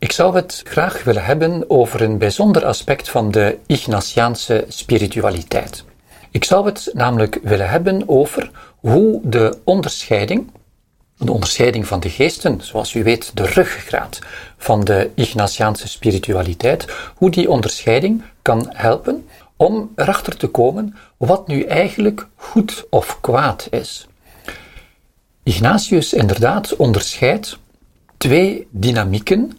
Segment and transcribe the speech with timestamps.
[0.00, 5.84] Ik zou het graag willen hebben over een bijzonder aspect van de Ignatiaanse spiritualiteit.
[6.30, 10.50] Ik zou het namelijk willen hebben over hoe de onderscheiding,
[11.16, 14.18] de onderscheiding van de geesten, zoals u weet de ruggengraat
[14.56, 21.62] van de Ignatiaanse spiritualiteit, hoe die onderscheiding kan helpen om erachter te komen wat nu
[21.62, 24.06] eigenlijk goed of kwaad is.
[25.42, 27.58] Ignatius inderdaad onderscheidt
[28.16, 29.58] twee dynamieken,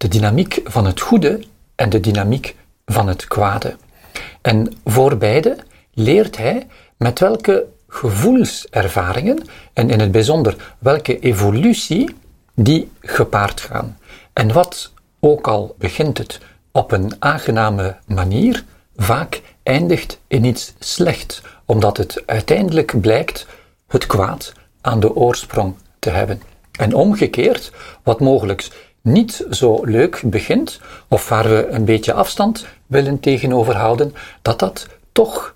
[0.00, 1.40] de dynamiek van het goede
[1.74, 3.76] en de dynamiek van het kwade.
[4.40, 5.56] En voor beide
[5.94, 12.14] leert hij met welke gevoelservaringen en in het bijzonder welke evolutie
[12.54, 13.98] die gepaard gaan.
[14.32, 16.40] En wat, ook al begint het
[16.72, 18.64] op een aangename manier,
[18.96, 23.46] vaak eindigt in iets slecht, omdat het uiteindelijk blijkt
[23.86, 26.42] het kwaad aan de oorsprong te hebben.
[26.78, 27.72] En omgekeerd,
[28.02, 34.14] wat mogelijk niet zo leuk begint, of waar we een beetje afstand willen tegenover houden,
[34.42, 35.54] dat dat toch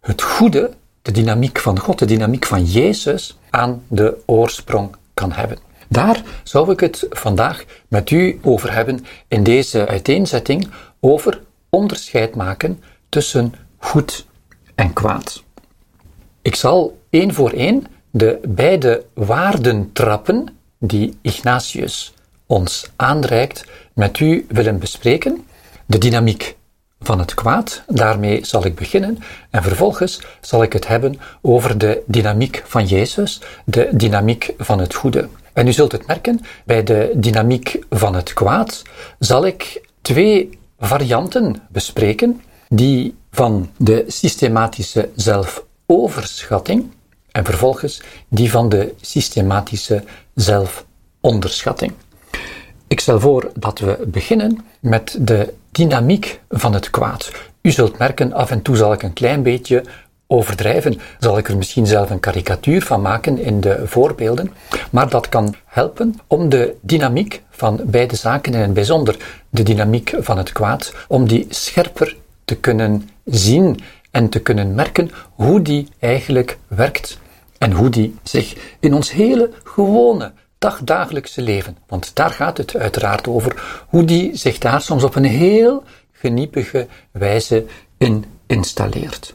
[0.00, 0.70] het goede,
[1.02, 5.58] de dynamiek van God, de dynamiek van Jezus, aan de oorsprong kan hebben.
[5.88, 10.68] Daar zou ik het vandaag met u over hebben in deze uiteenzetting
[11.00, 11.40] over
[11.70, 14.26] onderscheid maken tussen goed
[14.74, 15.42] en kwaad.
[16.42, 22.14] Ik zal één voor één de beide waardentrappen die Ignatius
[22.54, 25.44] ons aanreikt met u willen bespreken.
[25.86, 26.56] De dynamiek
[27.00, 29.18] van het kwaad, daarmee zal ik beginnen.
[29.50, 34.94] En vervolgens zal ik het hebben over de dynamiek van Jezus, de dynamiek van het
[34.94, 35.28] goede.
[35.52, 38.82] En u zult het merken, bij de dynamiek van het kwaad
[39.18, 46.90] zal ik twee varianten bespreken die van de systematische zelfoverschatting
[47.30, 51.92] en vervolgens die van de systematische zelfonderschatting.
[52.94, 57.32] Ik stel voor dat we beginnen met de dynamiek van het kwaad.
[57.62, 59.84] U zult merken, af en toe zal ik een klein beetje
[60.26, 64.50] overdrijven, zal ik er misschien zelf een karikatuur van maken in de voorbeelden,
[64.90, 69.16] maar dat kan helpen om de dynamiek van beide zaken, en in het bijzonder
[69.50, 75.10] de dynamiek van het kwaad, om die scherper te kunnen zien en te kunnen merken
[75.30, 77.18] hoe die eigenlijk werkt
[77.58, 80.32] en hoe die zich in ons hele gewone
[80.64, 85.24] dagdagelijkse leven, want daar gaat het uiteraard over, hoe die zich daar soms op een
[85.24, 85.82] heel
[86.12, 87.64] geniepige wijze
[87.98, 89.34] in installeert.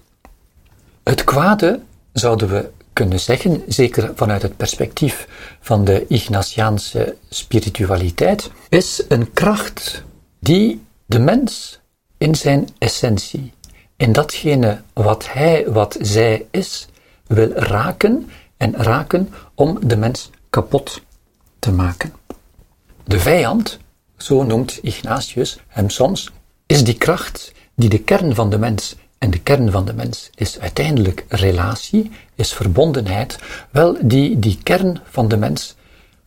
[1.03, 1.79] Het kwade,
[2.13, 5.27] zouden we kunnen zeggen, zeker vanuit het perspectief
[5.59, 10.03] van de Ignatiaanse spiritualiteit, is een kracht
[10.39, 11.79] die de mens
[12.17, 13.53] in zijn essentie,
[13.95, 16.87] in datgene wat hij, wat zij is,
[17.27, 21.01] wil raken en raken om de mens kapot
[21.59, 22.13] te maken.
[23.03, 23.79] De vijand,
[24.17, 26.31] zo noemt Ignatius hem soms,
[26.65, 30.29] is die kracht die de kern van de mens en de kern van de mens
[30.35, 35.75] is uiteindelijk relatie, is verbondenheid, wel die die kern van de mens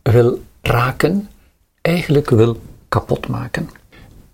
[0.01, 1.29] wil raken,
[1.81, 3.69] eigenlijk wil kapot maken.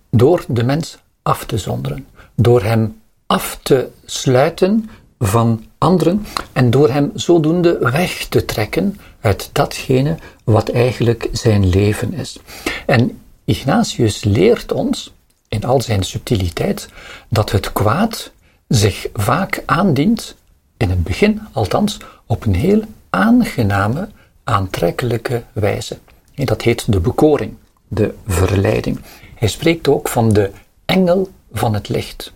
[0.10, 4.90] Door de mens af te zonderen, door hem af te sluiten
[5.20, 12.14] van anderen en door hem zodoende weg te trekken uit datgene wat eigenlijk zijn leven
[12.14, 12.40] is.
[12.86, 15.14] En Ignatius leert ons,
[15.48, 16.90] in al zijn subtiliteit,
[17.30, 18.32] dat het kwaad
[18.68, 20.36] zich vaak aandient,
[20.78, 24.10] in het begin althans, op een heel aangename,
[24.44, 25.98] aantrekkelijke wijze.
[26.36, 27.56] En dat heet de bekoring,
[27.88, 29.00] de verleiding.
[29.36, 30.52] Hij spreekt ook van de
[30.86, 32.34] engel van het licht.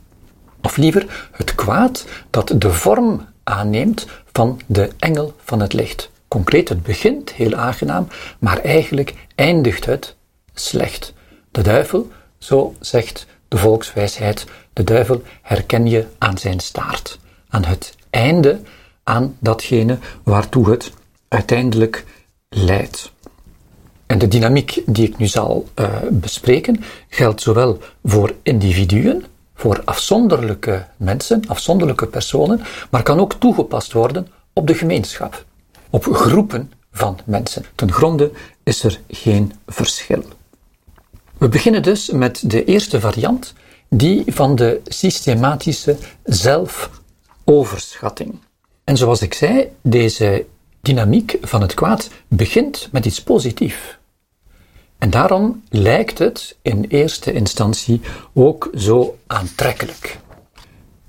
[0.62, 6.10] Of liever het kwaad dat de vorm aanneemt van de engel van het licht.
[6.34, 8.08] Concreet, het begint heel aangenaam,
[8.40, 10.16] maar eigenlijk eindigt het
[10.54, 11.14] slecht.
[11.52, 17.96] De duivel, zo zegt de volkswijsheid, de duivel herken je aan zijn staart, aan het
[18.10, 18.60] einde,
[19.04, 20.92] aan datgene waartoe het
[21.28, 22.06] uiteindelijk
[22.50, 23.12] leidt.
[24.06, 29.26] En de dynamiek die ik nu zal uh, bespreken geldt zowel voor individuen,
[29.56, 35.46] voor afzonderlijke mensen, afzonderlijke personen, maar kan ook toegepast worden op de gemeenschap,
[35.94, 37.66] op groepen van mensen.
[37.76, 38.32] Ten gronde
[38.64, 40.24] is er geen verschil.
[41.38, 43.54] We beginnen dus met de eerste variant,
[43.90, 48.40] die van de systematische zelfoverschatting.
[48.84, 50.46] En zoals ik zei, deze
[50.82, 53.98] dynamiek van het kwaad begint met iets positiefs.
[54.98, 58.02] En daarom lijkt het in eerste instantie
[58.34, 60.20] ook zo aantrekkelijk.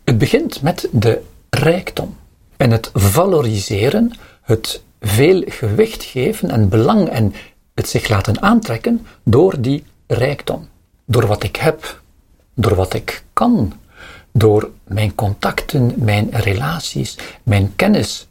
[0.04, 2.16] Het begint met de rijkdom
[2.56, 4.12] en het valoriseren,
[4.44, 7.34] het veel gewicht geven en belang en
[7.74, 10.68] het zich laten aantrekken door die rijkdom.
[11.04, 12.00] Door wat ik heb,
[12.54, 13.72] door wat ik kan,
[14.32, 18.26] door mijn contacten, mijn relaties, mijn kennis,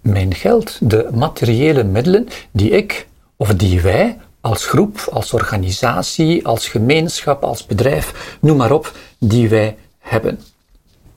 [0.00, 3.06] mijn geld, de materiële middelen die ik
[3.36, 9.48] of die wij als groep, als organisatie, als gemeenschap, als bedrijf, noem maar op, die
[9.48, 10.40] wij hebben.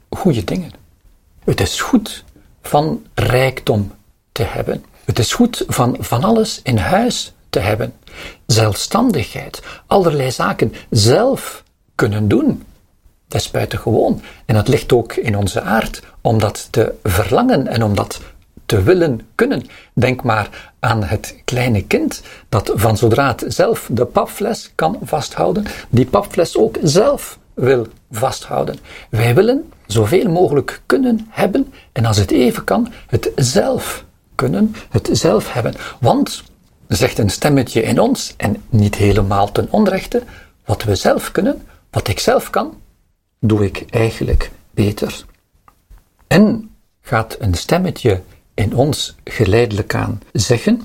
[0.10, 0.72] Goede dingen.
[1.44, 2.24] Het is goed
[2.62, 3.92] van rijkdom
[4.36, 4.86] te hebben.
[5.06, 7.94] Het is goed van van alles in huis te hebben.
[8.46, 11.64] Zelfstandigheid, allerlei zaken zelf
[11.96, 12.64] kunnen doen.
[13.28, 14.22] Dat is buitengewoon.
[14.46, 18.20] En dat ligt ook in onze aard om dat te verlangen en om dat
[18.66, 19.64] te willen kunnen.
[19.94, 25.66] Denk maar aan het kleine kind dat van zodra het zelf de papfles kan vasthouden,
[25.90, 28.78] die papfles ook zelf wil vasthouden.
[29.10, 34.05] Wij willen zoveel mogelijk kunnen hebben en als het even kan, het zelf
[34.36, 35.74] kunnen, het zelf hebben.
[36.00, 36.44] Want,
[36.88, 40.24] zegt een stemmetje in ons, en niet helemaal ten onrechte,
[40.66, 42.78] wat we zelf kunnen, wat ik zelf kan,
[43.40, 45.26] doe ik eigenlijk beter.
[46.28, 46.70] En
[47.02, 48.22] gaat een stemmetje
[48.54, 50.82] in ons geleidelijk aan zeggen: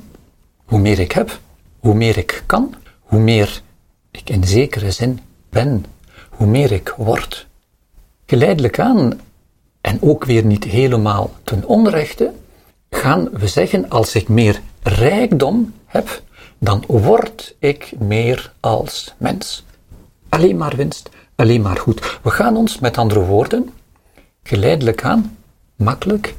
[0.65, 1.41] hoe meer ik heb,
[1.79, 3.63] hoe meer ik kan, hoe meer
[4.11, 5.85] ik in zekere zin ben,
[6.31, 7.47] hoe meer ik word.
[8.27, 9.21] Geleidelijk aan,
[9.81, 12.33] en ook weer niet helemaal ten onrechte,
[12.91, 16.23] gaan we zeggen: als ik meer rijkdom heb,
[16.59, 19.65] dan word ik meer als mens.
[20.29, 22.19] Alleen maar winst, alleen maar goed.
[22.23, 23.71] We gaan ons met andere woorden
[24.43, 25.37] geleidelijk aan
[25.77, 26.35] makkelijk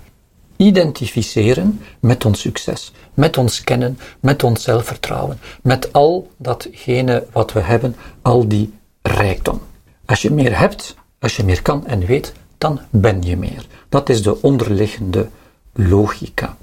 [0.55, 7.59] identificeren met ons succes, met ons kennen, met ons zelfvertrouwen, met al datgene wat we
[7.59, 9.61] hebben, al die rijkdom.
[10.05, 13.65] Als je meer hebt, als je meer kan en weet, dan ben je meer.
[13.89, 15.29] Dat is de onderliggende
[15.73, 16.57] logica.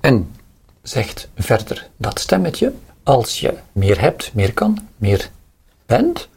[0.00, 0.30] En
[0.82, 2.72] zegt verder dat stemmetje,
[3.02, 5.30] als je meer hebt, meer kan, meer
[5.86, 6.28] bent,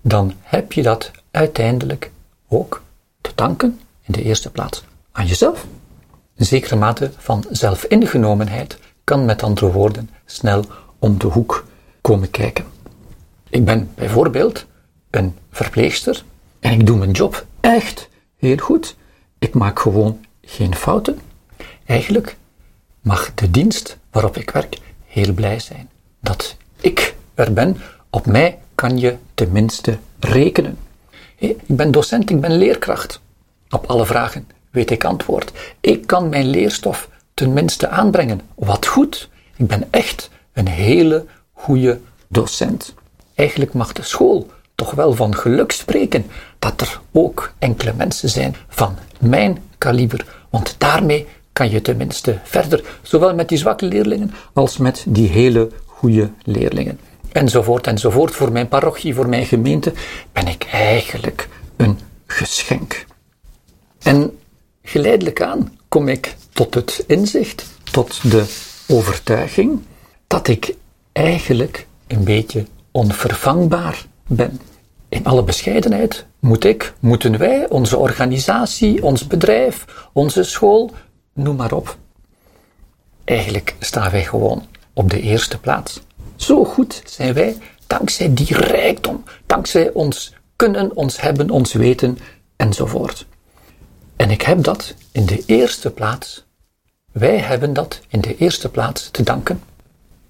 [0.00, 2.10] dan heb je dat uiteindelijk
[2.48, 2.82] ook
[3.20, 5.66] te danken in de eerste plaats aan jezelf
[6.36, 10.64] een zekere mate van zelfingenomenheid kan met andere woorden snel
[10.98, 11.64] om de hoek
[12.00, 12.64] komen kijken.
[13.48, 14.66] Ik ben bijvoorbeeld
[15.10, 16.24] een verpleegster
[16.60, 18.96] en ik doe mijn job echt heel goed.
[19.38, 21.20] Ik maak gewoon geen fouten.
[21.92, 22.36] Eigenlijk
[23.00, 25.90] mag de dienst waarop ik werk heel blij zijn
[26.20, 27.76] dat ik er ben.
[28.10, 30.78] Op mij kan je tenminste rekenen.
[31.36, 33.20] Ik ben docent, ik ben leerkracht.
[33.70, 35.52] Op alle vragen weet ik antwoord.
[35.80, 38.40] Ik kan mijn leerstof tenminste aanbrengen.
[38.54, 39.28] Wat goed.
[39.56, 42.94] Ik ben echt een hele goede docent.
[43.34, 46.26] Eigenlijk mag de school toch wel van geluk spreken
[46.58, 52.84] dat er ook enkele mensen zijn van mijn kaliber, want daarmee kan je tenminste verder,
[53.02, 56.98] zowel met die zwakke leerlingen als met die hele goede leerlingen.
[57.32, 58.34] Enzovoort, enzovoort.
[58.34, 59.92] Voor mijn parochie, voor mijn gemeente
[60.32, 63.06] ben ik eigenlijk een geschenk.
[64.02, 64.38] En
[64.82, 68.44] Geleidelijk aan kom ik tot het inzicht, tot de
[68.88, 69.80] overtuiging
[70.26, 70.74] dat ik
[71.12, 74.60] eigenlijk een beetje onvervangbaar ben.
[75.08, 80.90] In alle bescheidenheid moet ik, moeten wij, onze organisatie, ons bedrijf, onze school,
[81.32, 81.96] noem maar op.
[83.24, 86.00] Eigenlijk staan wij gewoon op de eerste plaats.
[86.36, 87.56] Zo goed zijn wij
[87.86, 92.18] dankzij die rijkdom, dankzij ons kunnen, ons hebben, ons weten
[92.56, 93.26] enzovoort.
[94.16, 96.44] En ik heb dat in de eerste plaats,
[97.12, 99.62] wij hebben dat in de eerste plaats te danken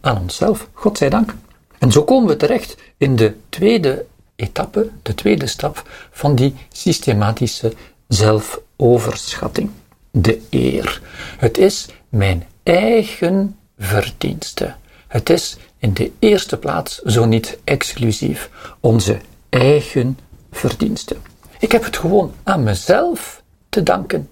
[0.00, 1.35] aan onszelf, God zij dank.
[1.78, 4.06] En zo komen we terecht in de tweede
[4.37, 7.73] etappe, de tweede stap van die systematische
[8.09, 9.71] zelfoverschatting.
[10.14, 11.00] De eer.
[11.38, 14.75] Het is mijn eigen verdienste.
[15.09, 18.50] Het is in de eerste plaats, zo niet exclusief,
[18.81, 20.19] onze eigen
[20.50, 21.16] verdienste.
[21.59, 24.28] Ik heb het gewoon aan mezelf te danken.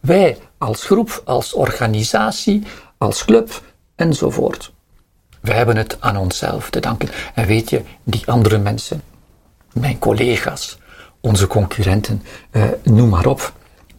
[0.00, 2.62] Wij als groep, als organisatie,
[2.98, 3.62] als club
[3.96, 4.72] enzovoort.
[5.40, 7.08] We hebben het aan onszelf te danken.
[7.34, 9.02] En weet je, die andere mensen,
[9.72, 10.78] mijn collega's,
[11.20, 13.52] onze concurrenten, eh, noem maar op,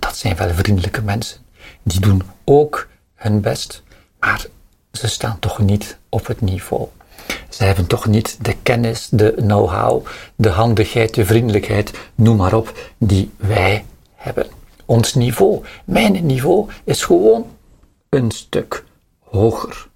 [0.08, 1.42] dat zijn wel vriendelijke mensen.
[1.84, 3.84] Die doen ook hun best,
[4.20, 4.46] maar
[4.92, 6.88] ze staan toch niet op het niveau.
[7.50, 12.92] Ze hebben toch niet de kennis, de know-how, de handigheid, de vriendelijkheid, noem maar op,
[12.98, 13.86] die wij
[14.16, 14.48] hebben.
[14.86, 17.46] Ons niveau, mijn niveau, is gewoon
[18.10, 18.84] een stuk
[19.20, 19.88] hoger.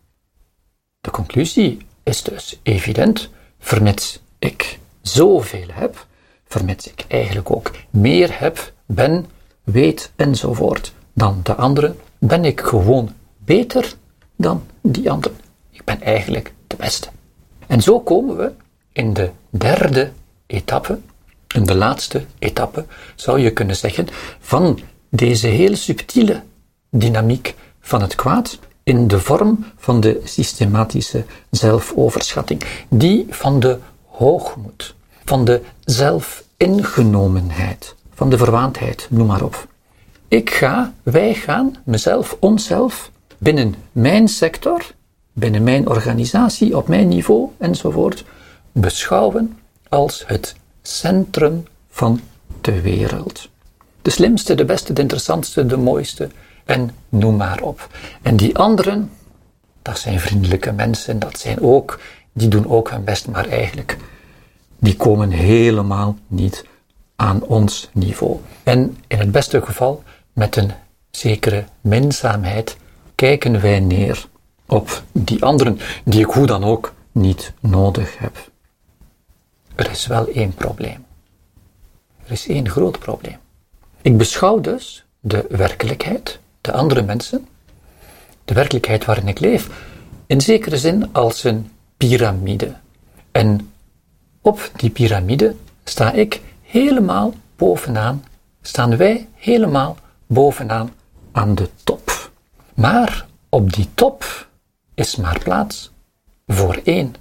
[1.01, 6.05] De conclusie is dus evident, vermits ik zoveel heb,
[6.47, 9.25] vermits ik eigenlijk ook meer heb, ben,
[9.63, 13.93] weet enzovoort dan de anderen, ben ik gewoon beter
[14.35, 15.37] dan die anderen.
[15.69, 17.09] Ik ben eigenlijk de beste.
[17.67, 18.51] En zo komen we
[18.91, 20.11] in de derde
[20.45, 20.99] etappe,
[21.55, 24.07] in de laatste etappe, zou je kunnen zeggen,
[24.39, 26.41] van deze heel subtiele
[26.89, 34.95] dynamiek van het kwaad in de vorm van de systematische zelfoverschatting, die van de hoogmoed,
[35.25, 39.67] van de zelfingenomenheid, van de verwaandheid, noem maar op.
[40.27, 44.85] Ik ga, wij gaan, mezelf, onszelf, binnen mijn sector,
[45.33, 48.25] binnen mijn organisatie, op mijn niveau enzovoort,
[48.71, 49.57] beschouwen
[49.89, 52.21] als het centrum van
[52.61, 53.49] de wereld.
[54.01, 56.29] De slimste, de beste, de interessantste, de mooiste
[56.65, 57.89] en noem maar op.
[58.21, 59.11] En die anderen,
[59.81, 61.99] dat zijn vriendelijke mensen, dat zijn ook,
[62.33, 63.97] die doen ook hun best, maar eigenlijk,
[64.79, 66.69] die komen helemaal niet
[67.21, 68.39] aan ons niveau.
[68.63, 70.71] En in het beste geval, met een
[71.11, 72.77] zekere minzaamheid,
[73.15, 74.25] kijken wij neer
[74.65, 78.49] op die anderen, die ik hoe dan ook niet nodig heb.
[79.75, 81.05] Er is wel één probleem.
[82.25, 83.37] Er is één groot probleem.
[84.01, 87.47] Ik beschouw dus de werkelijkheid, de andere mensen,
[88.45, 89.69] de werkelijkheid waarin ik leef,
[90.25, 92.73] in zekere zin als een piramide.
[93.31, 93.71] En
[94.41, 98.23] op die piramide sta ik helemaal bovenaan,
[98.61, 99.97] staan wij helemaal
[100.27, 100.93] bovenaan
[101.31, 102.31] aan de top.
[102.73, 104.47] Maar op die top
[104.93, 105.91] is maar plaats
[106.47, 107.15] voor één.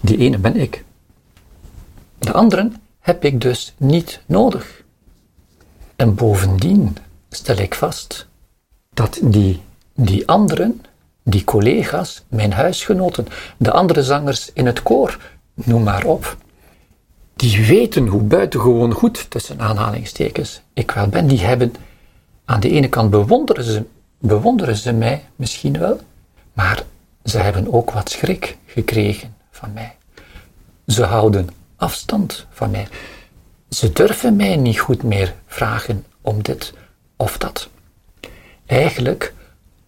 [0.00, 0.84] Die ene ben ik.
[2.18, 4.82] De anderen heb ik dus niet nodig.
[5.96, 6.96] En bovendien
[7.30, 8.26] stel ik vast
[8.94, 9.62] dat die,
[9.94, 10.82] die anderen,
[11.22, 13.26] die collega's, mijn huisgenoten,
[13.56, 15.18] de andere zangers in het koor,
[15.54, 16.36] noem maar op,
[17.36, 21.74] die weten hoe buitengewoon goed, tussen aanhalingstekens, ik wel ben, die hebben
[22.44, 23.84] aan de ene kant bewonderen ze,
[24.18, 26.00] bewonderen ze mij misschien wel,
[26.52, 26.84] maar
[27.24, 29.96] ze hebben ook wat schrik gekregen van mij.
[30.86, 32.88] Ze houden afstand van mij.
[33.68, 36.72] Ze durven mij niet goed meer vragen om dit
[37.16, 37.68] of dat.
[38.66, 39.34] Eigenlijk,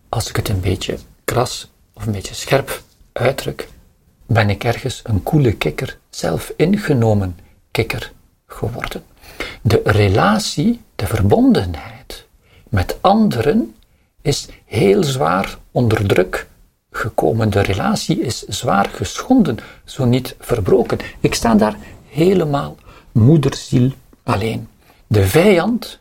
[0.08, 3.68] als ik het een beetje kras of een beetje scherp uitdruk,
[4.26, 7.38] ben ik ergens een koele kikker, zelf ingenomen
[7.70, 8.12] kikker
[8.46, 9.02] geworden.
[9.60, 12.26] De relatie, de verbondenheid
[12.68, 13.74] met anderen
[14.22, 16.46] is heel zwaar onder druk
[16.90, 17.50] gekomen.
[17.50, 20.98] De relatie is zwaar geschonden, zo niet verbroken.
[21.20, 21.76] Ik sta daar
[22.08, 22.76] helemaal
[23.12, 23.90] moederziel
[24.22, 24.68] alleen.
[25.06, 25.98] De vijand,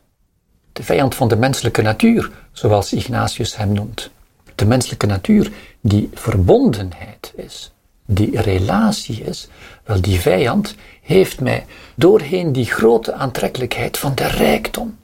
[0.74, 4.10] de vijand van de menselijke natuur, zoals Ignatius hem noemt.
[4.56, 7.72] De menselijke natuur die verbondenheid is,
[8.10, 9.48] die relatie is,
[9.84, 14.98] wel die vijand heeft mij doorheen die grote aantrekkelijkheid van de rijkdom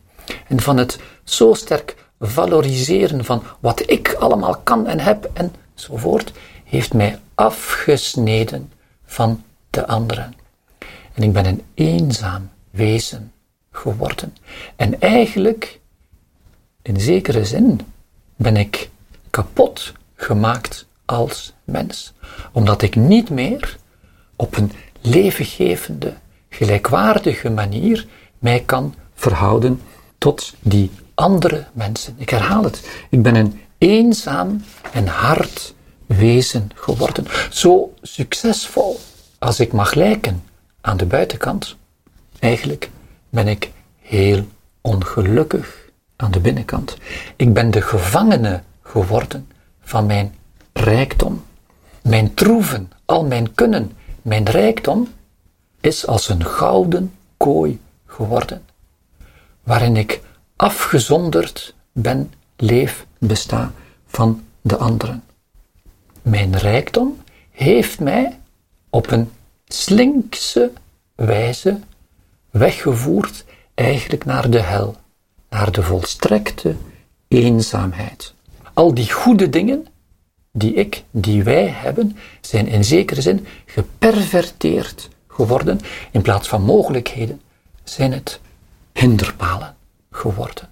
[0.48, 6.32] en van het zo sterk valoriseren van wat ik allemaal kan en heb enzovoort,
[6.64, 8.72] heeft mij afgesneden
[9.06, 10.34] van de anderen.
[11.14, 13.32] En ik ben een eenzaam wezen
[13.72, 14.36] geworden.
[14.76, 15.80] En eigenlijk,
[16.82, 17.82] in zekere zin,
[18.36, 18.90] ben ik
[19.30, 22.14] kapot gemaakt als mens.
[22.52, 23.78] Omdat ik niet meer
[24.36, 26.14] op een levengevende,
[26.50, 28.08] gelijkwaardige manier
[28.40, 29.82] mij kan verhouden
[30.18, 32.16] tot die andere mensen.
[32.18, 32.90] Ik herhaal het.
[33.10, 35.74] Ik ben een eenzaam en hard
[36.06, 37.26] wezen geworden.
[37.50, 39.00] Zo succesvol
[39.40, 40.44] als ik mag lijken
[40.82, 41.76] aan de buitenkant.
[42.40, 42.90] Eigenlijk
[43.30, 44.48] ben ik heel
[44.82, 46.98] ongelukkig aan de binnenkant.
[47.36, 49.48] Ik ben de gevangene geworden
[49.82, 50.36] van mijn
[50.74, 51.44] rijkdom.
[52.02, 55.08] Mijn troeven, al mijn kunnen, mijn rijkdom
[55.80, 58.66] is als een gouden kooi geworden,
[59.64, 60.22] waarin ik
[60.56, 63.72] afgezonderd ben, leef, besta
[64.06, 65.24] van de anderen.
[66.22, 67.18] Mijn rijkdom
[67.52, 68.40] heeft mij
[68.90, 69.32] op een
[69.68, 70.72] slinkse
[71.16, 71.80] wijze
[72.50, 74.96] weggevoerd eigenlijk naar de hel,
[75.50, 76.76] naar de volstrekte
[77.28, 78.34] eenzaamheid.
[78.74, 79.88] Al die goede dingen
[80.56, 85.80] die ik, die wij hebben, zijn in zekere zin geperverteerd geworden.
[86.12, 87.42] In plaats van mogelijkheden
[87.84, 88.40] zijn het
[88.94, 89.76] hinderpalen
[90.12, 90.70] geworden.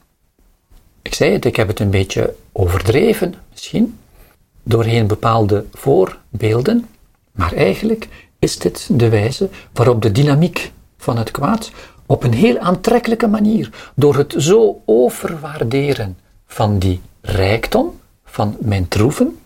[1.02, 3.98] Ik zei het, ik heb het een beetje overdreven, misschien,
[4.64, 6.88] doorheen bepaalde voorbeelden,
[7.32, 8.08] maar eigenlijk
[8.40, 11.72] is dit de wijze waarop de dynamiek van het kwaad
[12.06, 19.41] op een heel aantrekkelijke manier, door het zo overwaarderen van die rijkdom, van mijn troeven,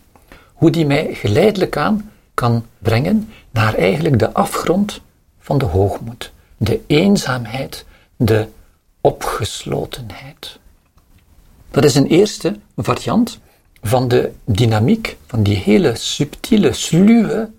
[0.56, 5.00] hoe die mij geleidelijk aan kan brengen naar eigenlijk de afgrond
[5.38, 7.84] van de hoogmoed, de eenzaamheid,
[8.16, 8.48] de
[9.00, 10.58] opgeslotenheid.
[11.70, 13.38] Dat is een eerste variant
[13.82, 17.50] van de dynamiek, van die hele subtiele, sluwe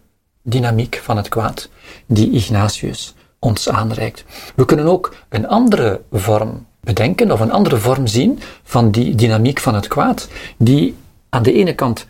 [0.41, 1.69] dynamiek van het kwaad
[2.05, 4.23] die Ignatius ons aanreikt.
[4.55, 9.59] We kunnen ook een andere vorm bedenken of een andere vorm zien van die dynamiek
[9.59, 10.27] van het kwaad,
[10.57, 10.95] die
[11.29, 12.05] aan de ene kant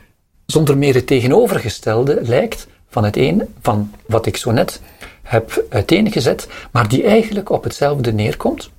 [0.47, 4.81] zonder meer het tegenovergestelde lijkt van het een, van wat ik zo net
[5.23, 8.69] heb uiteengezet, maar die eigenlijk op hetzelfde neerkomt,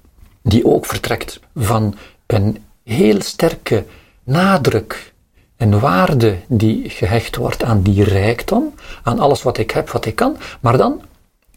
[0.43, 1.95] die ook vertrekt van
[2.27, 3.85] een heel sterke
[4.25, 5.13] nadruk
[5.57, 10.15] en waarde die gehecht wordt aan die rijkdom, aan alles wat ik heb, wat ik
[10.15, 11.03] kan, maar dan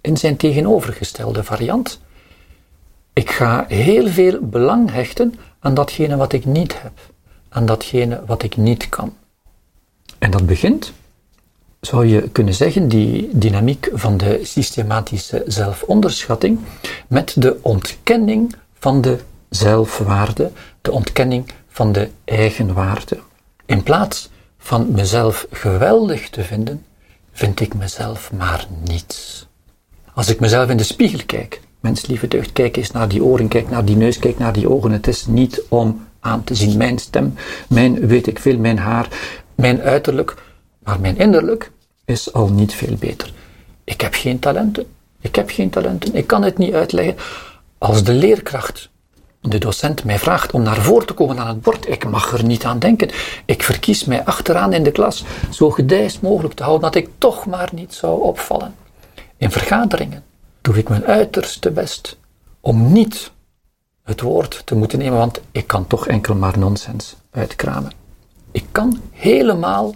[0.02, 2.02] in zijn tegenovergestelde variant.
[3.14, 7.00] Ik ga heel veel belang hechten aan datgene wat ik niet heb,
[7.50, 9.14] aan datgene wat ik niet kan.
[10.22, 10.94] En dat begint,
[11.80, 16.60] zou je kunnen zeggen, die dynamiek van de systematische zelfonderschatting
[17.08, 20.52] met de ontkenning van de zelfwaarde,
[20.82, 23.20] de ontkenning van de eigenwaarde.
[23.66, 26.86] In plaats van mezelf geweldig te vinden,
[27.32, 29.48] vind ik mezelf maar niets.
[30.14, 33.48] Als ik mezelf in de spiegel kijk, mens lieve deugd, kijk eens naar die oren,
[33.48, 34.92] kijk naar die neus, kijk naar die ogen.
[34.92, 37.34] Het is niet om aan te zien mijn stem,
[37.68, 39.08] mijn weet ik veel, mijn haar,
[39.56, 40.36] mijn uiterlijk,
[40.84, 41.72] maar mijn innerlijk
[42.06, 43.34] is al niet veel beter.
[43.84, 44.86] Ik heb geen talenten.
[45.20, 46.16] Ik heb geen talenten.
[46.16, 47.16] Ik kan het niet uitleggen.
[47.78, 48.90] Als de leerkracht,
[49.42, 52.44] de docent, mij vraagt om naar voren te komen aan het bord, ik mag er
[52.44, 53.10] niet aan denken.
[53.46, 57.46] Ik verkies mij achteraan in de klas zo gedijst mogelijk te houden dat ik toch
[57.46, 58.76] maar niet zou opvallen.
[59.38, 60.24] In vergaderingen
[60.62, 62.18] doe ik mijn uiterste best
[62.60, 63.32] om niet
[64.04, 68.01] het woord te moeten nemen, want ik kan toch enkel maar nonsens uitkramen.
[68.52, 69.96] Ik kan helemaal,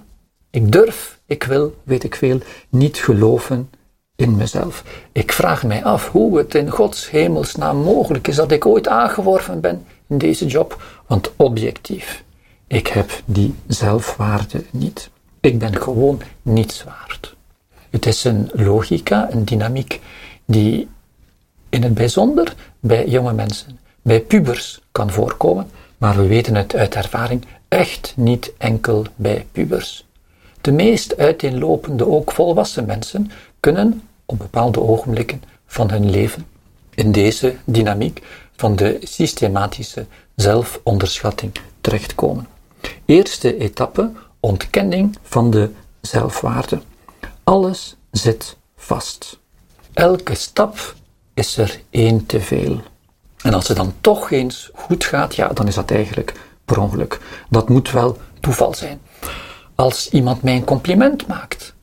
[0.50, 3.69] ik durf, ik wil, weet ik veel, niet geloven
[4.15, 4.83] in mezelf.
[5.12, 9.62] Ik vraag mij af hoe het in Gods hemelsnaam mogelijk is dat ik ooit aangeworven
[9.62, 12.24] ben in deze job, want objectief,
[12.67, 15.09] ik heb die zelfwaarde niet.
[15.39, 17.35] Ik ben gewoon niets waard.
[17.89, 20.01] Het is een logica, een dynamiek
[20.45, 20.88] die
[21.69, 26.96] in het bijzonder bij jonge mensen, bij pubers kan voorkomen, maar we weten het uit
[26.96, 30.05] ervaring echt niet enkel bij pubers.
[30.61, 36.48] De meest uiteenlopende, ook volwassen mensen, kunnen op bepaalde ogenblikken van hun leven
[36.94, 38.22] in deze dynamiek
[38.55, 42.48] van de systematische zelfonderschatting terechtkomen.
[43.05, 45.70] Eerste etappe, ontkenning van de
[46.01, 46.81] zelfwaarde.
[47.44, 49.40] Alles zit vast.
[49.94, 50.96] Elke stap
[51.33, 52.81] is er één te veel.
[53.42, 56.33] En als het dan toch eens goed gaat, ja, dan is dat eigenlijk
[56.66, 57.18] per.
[57.50, 59.00] Dat moet wel toeval zijn.
[59.75, 61.74] Als iemand mij een compliment maakt,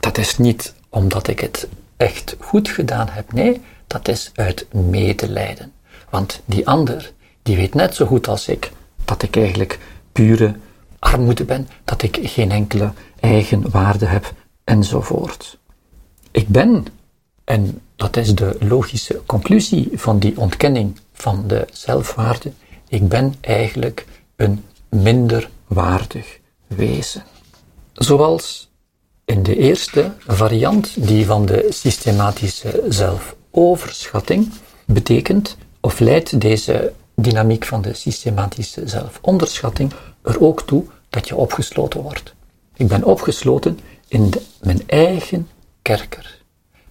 [0.00, 3.32] dat is niet omdat ik het echt goed gedaan heb.
[3.32, 5.72] Nee, dat is uit medelijden.
[6.10, 7.12] Want die ander,
[7.42, 8.72] die weet net zo goed als ik
[9.04, 9.78] dat ik eigenlijk
[10.12, 10.54] pure
[10.98, 14.32] armoede ben, dat ik geen enkele eigen waarde heb
[14.64, 15.58] enzovoort.
[16.30, 16.86] Ik ben,
[17.44, 22.52] en dat is de logische conclusie van die ontkenning van de zelfwaarde,
[22.88, 27.24] ik ben eigenlijk een minderwaardig wezen.
[27.92, 28.70] Zoals
[29.24, 34.52] in de eerste variant, die van de systematische zelfoverschatting,
[34.84, 42.00] betekent of leidt deze dynamiek van de systematische zelfonderschatting er ook toe dat je opgesloten
[42.00, 42.34] wordt.
[42.74, 45.48] Ik ben opgesloten in mijn eigen
[45.82, 46.38] kerker.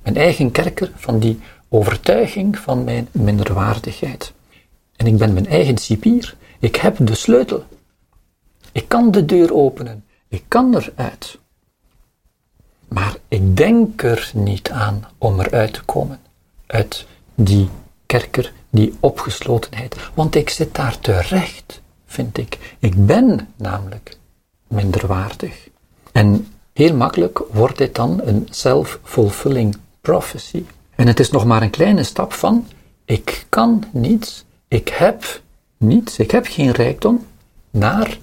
[0.02, 4.34] Mijn eigen kerker van die overtuiging van mijn minderwaardigheid.
[4.96, 6.36] En ik ben mijn eigen cipier.
[6.60, 7.64] Ik heb de sleutel.
[8.72, 10.06] Ik kan de deur openen.
[10.28, 11.40] Ik kan eruit.
[12.88, 16.20] Maar ik denk er niet aan om eruit te komen.
[16.66, 17.06] Uit
[17.36, 17.70] die
[18.06, 19.96] kerker, die opgeslotenheid.
[20.14, 22.76] Want ik zit daar terecht, vind ik.
[22.80, 24.18] Ik ben namelijk
[24.68, 25.70] minderwaardig.
[26.12, 30.66] En heel makkelijk wordt dit dan een self-fulfilling prophecy.
[30.96, 32.68] En het is nog maar een kleine stap van:
[33.06, 35.42] ik kan niets, ik heb
[35.78, 37.26] niets, ik heb geen rijkdom,
[37.70, 38.18] naar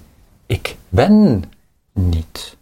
[0.45, 1.43] ik ben
[1.93, 2.57] niet.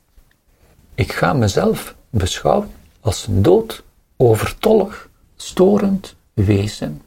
[0.96, 3.84] Ik ga mezelf beschouwen als een dood,
[4.18, 7.02] overtollig, storend wezen.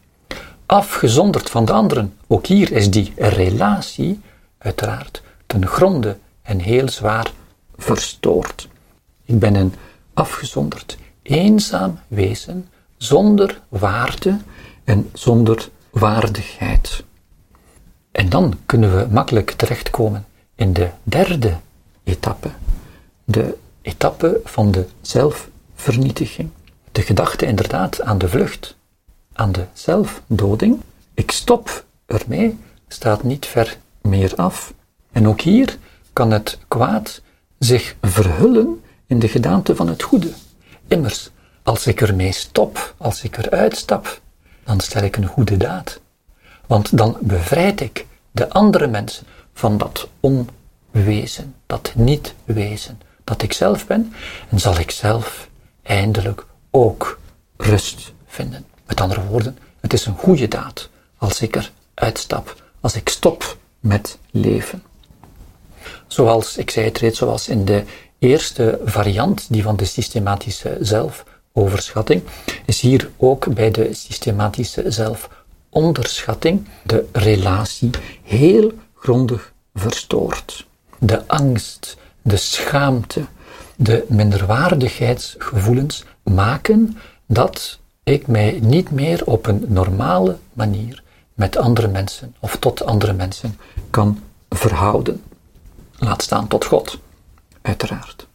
[0.67, 2.17] Afgezonderd van de anderen.
[2.27, 4.21] Ook hier is die relatie
[4.59, 7.33] uiteraard ten gronde en heel zwaar
[7.77, 8.69] verstoord.
[9.25, 9.75] Ik ben een
[10.15, 14.39] afgezonderd, eenzaam wezen zonder waarde
[14.85, 17.05] en zonder waardigheid.
[18.13, 21.57] En dan kunnen we makkelijk terechtkomen in de derde
[22.05, 22.51] etappe,
[23.25, 26.51] de etappe van de zelfvernietiging.
[26.93, 28.77] De gedachte inderdaad aan de vlucht,
[29.33, 30.81] aan de zelfdoding.
[31.15, 34.73] Ik stop ermee, staat niet ver meer af.
[35.13, 35.79] En ook hier
[36.13, 37.23] kan het kwaad
[37.59, 40.31] zich verhullen in de gedaante van het goede.
[40.89, 41.31] Immers,
[41.63, 44.21] als ik ermee stop, als ik eruit stap,
[44.65, 46.01] dan stel ik een goede daad.
[46.67, 53.87] Want dan bevrijd ik de andere mensen van dat onwezen, dat niet-wezen dat ik zelf
[53.87, 54.13] ben,
[54.51, 55.49] en zal ik zelf
[55.83, 57.19] eindelijk ook
[57.57, 58.65] rust vinden.
[58.87, 63.57] Met andere woorden, het is een goede daad als ik er uitstap, als ik stop
[63.81, 64.83] met leven.
[66.07, 67.85] Zoals, ik zei het reeds, zoals in de
[68.19, 70.77] eerste variant, die van de systematische
[71.55, 72.23] zelfoverschatting,
[72.65, 77.91] is hier ook bij de systematische zelfonderschatting de relatie
[78.23, 80.67] heel grondig verstoord.
[80.99, 83.25] De angst, de schaamte,
[83.77, 91.03] de minderwaardigheidsgevoelens maken dat ik mij niet meer op een normale manier
[91.35, 93.59] met andere mensen of tot andere mensen
[93.91, 95.23] kan verhouden.
[95.99, 96.99] Laat staan tot God,
[97.63, 98.27] uiteraard.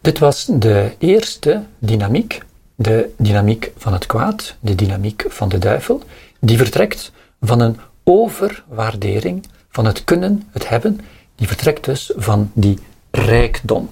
[0.00, 2.42] Dit was de eerste dynamiek,
[2.74, 6.02] de dynamiek van het kwaad, de dynamiek van de duivel,
[6.40, 11.00] die vertrekt van een overwaardering van het kunnen, het hebben,
[11.34, 12.78] die vertrekt dus van die
[13.10, 13.88] rijkdom.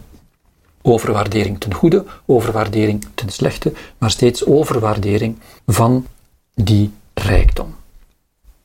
[0.82, 6.06] Overwaardering ten goede, overwaardering ten slechte, maar steeds overwaardering van
[6.54, 7.74] die rijkdom.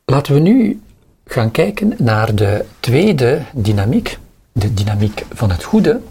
[0.06, 0.82] Laten we nu
[1.25, 4.17] gaan kijken naar de tweede dynamiek,
[4.51, 6.01] de dynamiek van het goede,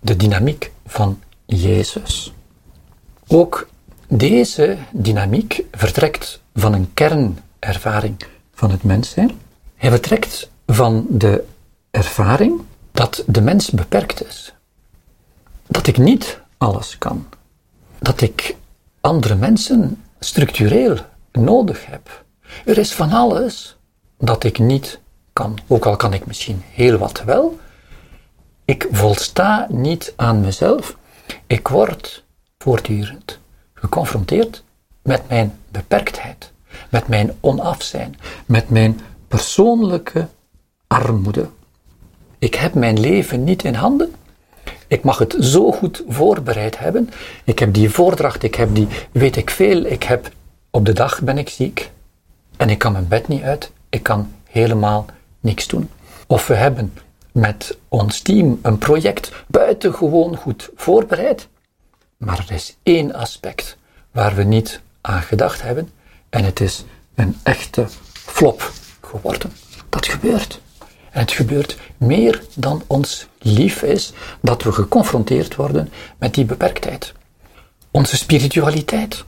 [0.00, 2.32] de dynamiek van Jezus.
[3.26, 3.68] Ook
[4.08, 8.16] deze dynamiek vertrekt van een kernervaring
[8.54, 9.30] van het mens zijn.
[9.76, 11.44] Hij vertrekt van de
[11.90, 12.60] ervaring
[12.90, 14.54] dat de mens beperkt is.
[15.66, 17.26] Dat ik niet alles kan.
[17.98, 18.56] Dat ik
[19.00, 20.96] andere mensen structureel
[21.32, 22.24] nodig heb.
[22.64, 23.76] Er is van alles
[24.18, 25.00] dat ik niet
[25.32, 25.58] kan.
[25.66, 27.58] Ook al kan ik misschien heel wat wel.
[28.70, 30.96] Ik volsta niet aan mezelf.
[31.46, 32.24] Ik word
[32.58, 33.38] voortdurend
[33.74, 34.62] geconfronteerd
[35.02, 36.52] met mijn beperktheid,
[36.88, 40.28] met mijn onafzijn, met mijn persoonlijke
[40.86, 41.48] armoede.
[42.38, 44.14] Ik heb mijn leven niet in handen.
[44.86, 47.10] Ik mag het zo goed voorbereid hebben.
[47.44, 49.84] Ik heb die voordracht, ik heb die weet ik veel.
[49.84, 50.30] Ik heb
[50.70, 51.90] op de dag ben ik ziek
[52.56, 53.70] en ik kan mijn bed niet uit.
[53.88, 55.06] Ik kan helemaal
[55.40, 55.90] niks doen.
[56.26, 56.92] Of we hebben
[57.32, 61.48] met ons team een project buitengewoon goed voorbereid.
[62.16, 63.76] Maar er is één aspect
[64.10, 65.90] waar we niet aan gedacht hebben
[66.28, 69.52] en het is een echte flop geworden.
[69.88, 70.60] Dat gebeurt.
[71.10, 77.12] En het gebeurt meer dan ons lief is dat we geconfronteerd worden met die beperktheid.
[77.90, 79.24] Onze spiritualiteit,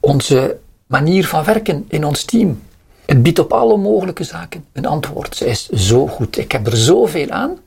[0.00, 2.62] onze manier van werken in ons team.
[3.06, 5.36] Het biedt op alle mogelijke zaken een antwoord.
[5.36, 6.38] Ze is zo goed.
[6.38, 7.58] Ik heb er zoveel aan.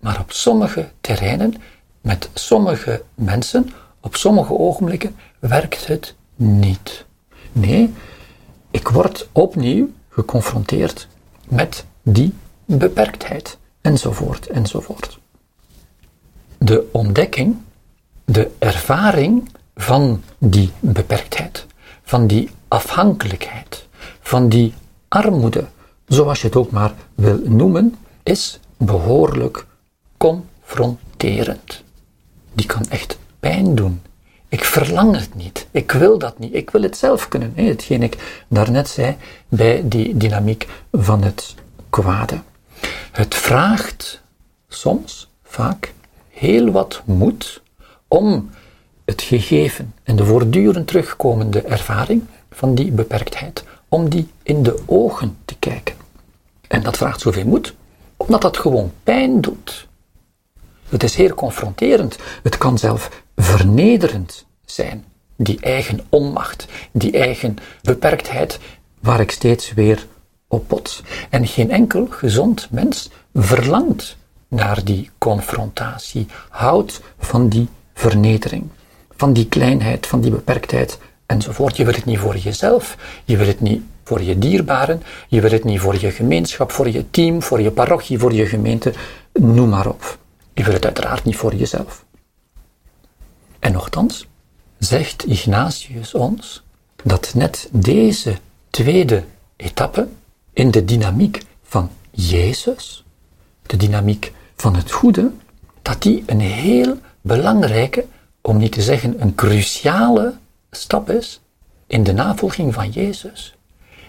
[0.00, 1.54] Maar op sommige terreinen,
[2.00, 7.04] met sommige mensen, op sommige ogenblikken werkt het niet.
[7.52, 7.94] Nee,
[8.70, 11.08] ik word opnieuw geconfronteerd
[11.48, 12.34] met die
[12.64, 15.18] beperktheid, enzovoort, enzovoort.
[16.58, 17.56] De ontdekking,
[18.24, 21.66] de ervaring van die beperktheid,
[22.02, 23.85] van die afhankelijkheid,
[24.26, 24.74] van die
[25.08, 25.64] armoede,
[26.06, 29.66] zoals je het ook maar wil noemen, is behoorlijk
[30.16, 31.82] confronterend.
[32.52, 34.02] Die kan echt pijn doen.
[34.48, 35.66] Ik verlang het niet.
[35.70, 36.54] Ik wil dat niet.
[36.54, 37.52] Ik wil het zelf kunnen.
[37.54, 39.16] Hetgeen ik daarnet zei
[39.48, 41.54] bij die dynamiek van het
[41.90, 42.40] kwade.
[43.12, 44.22] Het vraagt
[44.68, 45.92] soms, vaak,
[46.28, 47.62] heel wat moed
[48.08, 48.50] om
[49.04, 55.36] het gegeven en de voortdurend terugkomende ervaring van die beperktheid, om die in de ogen
[55.44, 55.94] te kijken.
[56.68, 57.74] En dat vraagt zoveel moed,
[58.16, 59.88] omdat dat gewoon pijn doet.
[60.88, 62.16] Het is heel confronterend.
[62.42, 65.04] Het kan zelf vernederend zijn.
[65.36, 68.58] Die eigen onmacht, die eigen beperktheid,
[69.00, 70.06] waar ik steeds weer
[70.48, 70.82] op
[71.30, 74.16] En geen enkel gezond mens verlangt
[74.48, 78.68] naar die confrontatie, houdt van die vernedering,
[79.16, 81.76] van die kleinheid, van die beperktheid enzovoort.
[81.76, 85.50] Je wil het niet voor jezelf, je wil het niet voor je dierbaren, je wil
[85.50, 88.92] het niet voor je gemeenschap, voor je team, voor je parochie, voor je gemeente,
[89.32, 90.18] noem maar op.
[90.54, 92.04] Je wil het uiteraard niet voor jezelf.
[93.58, 94.26] En nochtans
[94.78, 96.62] zegt Ignatius ons
[97.02, 98.36] dat net deze
[98.70, 99.24] tweede
[99.56, 100.08] etappe
[100.52, 103.04] in de dynamiek van Jezus,
[103.66, 105.30] de dynamiek van het goede,
[105.82, 108.06] dat die een heel belangrijke,
[108.40, 110.34] om niet te zeggen een cruciale
[110.76, 111.40] stap is
[111.86, 113.54] in de navolging van Jezus.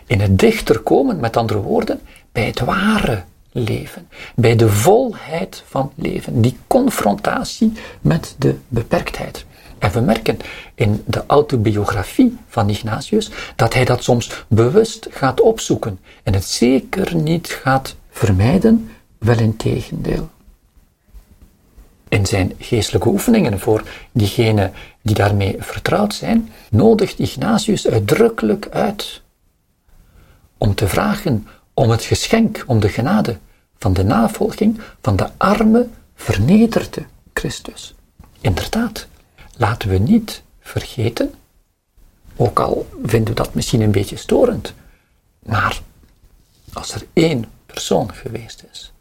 [0.05, 1.99] In het dichter komen, met andere woorden,
[2.31, 9.45] bij het ware leven, bij de volheid van leven, die confrontatie met de beperktheid.
[9.79, 10.37] En we merken
[10.75, 17.15] in de autobiografie van Ignatius dat hij dat soms bewust gaat opzoeken en het zeker
[17.15, 20.29] niet gaat vermijden, wel in tegendeel.
[22.09, 29.21] In zijn geestelijke oefeningen voor diegenen die daarmee vertrouwd zijn, nodigt Ignatius uitdrukkelijk uit
[30.57, 33.37] om te vragen om het geschenk, om de genade
[33.77, 37.95] van de navolging van de arme, vernederde Christus.
[38.41, 39.07] Inderdaad,
[39.57, 41.33] laten we niet vergeten,
[42.35, 44.73] ook al vinden we dat misschien een beetje storend,
[45.39, 45.81] maar
[46.73, 48.91] als er één persoon geweest is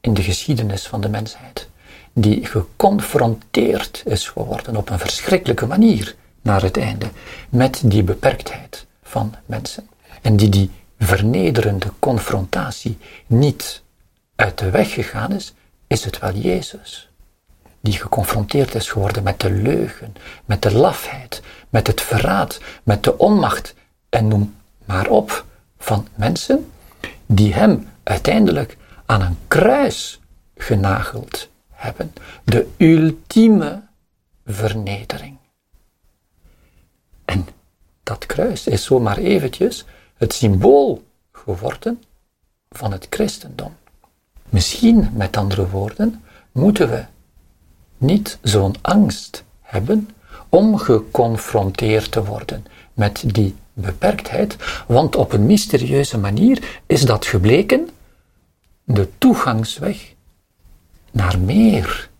[0.00, 1.68] in de geschiedenis van de mensheid
[2.18, 7.06] die geconfronteerd is geworden op een verschrikkelijke manier naar het einde
[7.48, 9.88] met die beperktheid van mensen
[10.22, 13.82] en die die vernederende confrontatie niet
[14.36, 15.54] uit de weg gegaan is,
[15.86, 17.08] is het wel Jezus.
[17.80, 23.18] Die geconfronteerd is geworden met de leugen, met de lafheid, met het verraad, met de
[23.18, 23.74] onmacht
[24.08, 25.44] en noem maar op
[25.78, 26.70] van mensen
[27.26, 28.76] die hem uiteindelijk
[29.06, 30.20] aan een kruis
[30.56, 32.12] genageld hebben.
[32.44, 33.82] De ultieme
[34.46, 35.36] vernedering.
[37.24, 37.46] En
[38.02, 39.84] dat kruis is zomaar eventjes
[40.16, 42.02] het symbool geworden
[42.70, 43.72] van het christendom.
[44.48, 47.04] Misschien, met andere woorden, moeten we
[47.98, 50.10] niet zo'n angst hebben
[50.48, 57.88] om geconfronteerd te worden met die beperktheid, want op een mysterieuze manier is dat gebleken
[58.84, 60.14] de toegangsweg
[61.16, 62.10] naar meer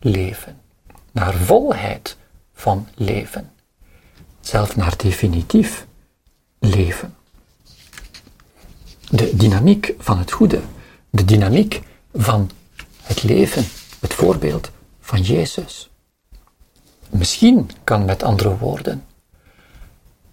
[0.00, 0.60] leven,
[1.12, 2.16] naar volheid
[2.54, 3.50] van leven,
[4.40, 5.86] zelfs naar definitief
[6.58, 7.14] leven.
[9.10, 10.60] De dynamiek van het goede,
[11.10, 11.82] de dynamiek
[12.14, 12.50] van
[13.02, 13.64] het leven,
[14.00, 15.90] het voorbeeld van Jezus.
[17.10, 19.04] Misschien kan met andere woorden,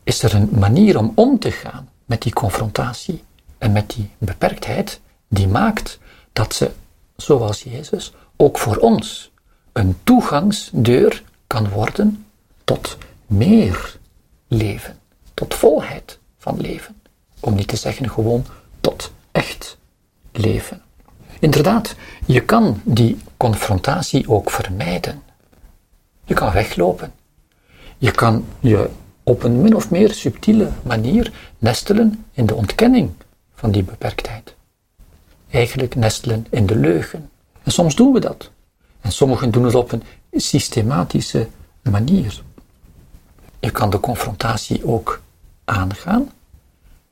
[0.03, 3.23] is er een manier om om te gaan met die confrontatie
[3.57, 5.99] en met die beperktheid die maakt
[6.33, 6.71] dat ze,
[7.21, 9.31] zoals Jezus, ook voor ons
[9.73, 12.25] een toegangsdeur kan worden
[12.63, 13.97] tot meer
[14.47, 14.97] leven,
[15.33, 17.01] tot volheid van leven.
[17.39, 18.45] Om niet te zeggen gewoon
[18.81, 19.77] tot echt
[20.31, 20.81] leven.
[21.39, 25.21] Inderdaad, je kan die confrontatie ook vermijden.
[26.23, 27.13] Je kan weglopen.
[27.97, 28.89] Je kan je
[29.23, 33.11] op een min of meer subtiele manier nestelen in de ontkenning
[33.55, 34.55] van die beperktheid.
[35.49, 37.29] Eigenlijk nestelen in de leugen.
[37.63, 38.51] En soms doen we dat.
[39.01, 41.47] En sommigen doen het op een systematische
[41.81, 42.41] manier.
[43.59, 45.21] Je kan de confrontatie ook
[45.65, 46.31] aangaan,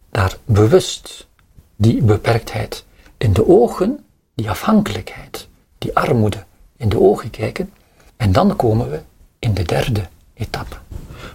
[0.10, 1.28] daar bewust
[1.76, 2.86] die beperktheid
[3.18, 5.48] in de ogen, die afhankelijkheid,
[5.78, 6.44] die armoede
[6.78, 7.74] in de ogen kijken.
[8.18, 9.02] En dan komen we
[9.40, 10.76] in de derde etappe.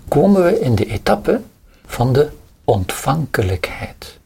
[0.09, 1.41] Komen we in de etappe
[1.87, 2.31] van de
[2.65, 4.19] ontvankelijkheid.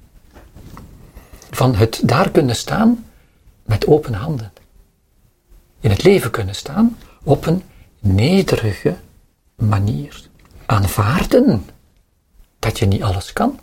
[1.56, 3.04] Van het daar kunnen staan
[3.64, 4.52] met open handen.
[5.80, 7.62] In het leven kunnen staan op een
[8.00, 8.96] nederige
[9.54, 10.22] manier.
[10.66, 11.66] Aanvaarden
[12.58, 13.60] dat je niet alles kan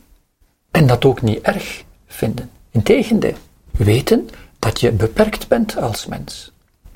[0.71, 2.49] en dat ook niet erg vinden.
[2.69, 3.37] Integendeel,
[3.71, 4.29] weten
[4.59, 6.51] dat je beperkt bent als mens.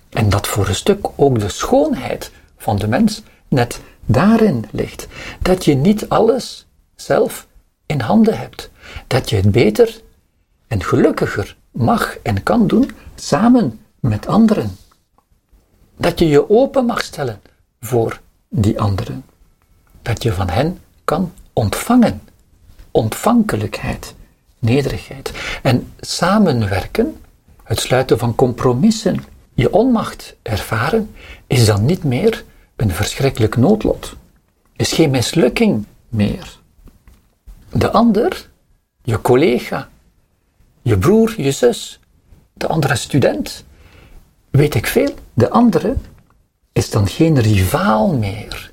[0.10, 5.08] En dat voor een stuk ook de schoonheid van de mens net daarin ligt.
[5.42, 7.48] Dat je niet alles zelf
[7.86, 8.70] in handen hebt.
[9.08, 10.06] Dat je het beter
[10.68, 14.78] en gelukkiger mag en kan doen samen met anderen.
[15.98, 17.42] Dat je je open mag stellen
[17.80, 19.26] voor die anderen.
[20.02, 22.22] Dat je van hen kan ontvangen.
[22.92, 24.16] Ontvankelijkheid
[24.60, 25.32] nederigheid.
[25.62, 27.18] En samenwerken,
[27.64, 31.16] het sluiten van compromissen, je onmacht ervaren,
[31.48, 32.44] is dan niet meer
[32.76, 34.16] een verschrikkelijk noodlot.
[34.76, 36.60] Is geen mislukking meer.
[37.72, 38.50] De ander,
[39.04, 39.90] je collega,
[40.88, 42.00] je broer, je zus,
[42.54, 43.64] de andere student,
[44.50, 45.96] weet ik veel, de andere
[46.72, 48.72] is dan geen rivaal meer.